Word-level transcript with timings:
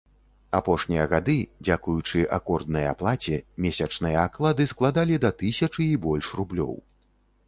Апошнія 0.59 1.03
гады, 1.11 1.33
дзякуючы 1.65 2.23
акорднай 2.37 2.85
аплаце, 2.93 3.37
месячныя 3.65 4.17
аклады 4.29 4.67
складалі 4.73 5.21
да 5.27 5.31
тысячы 5.43 5.81
і 5.91 6.01
больш 6.07 6.31
рублёў. 6.41 6.73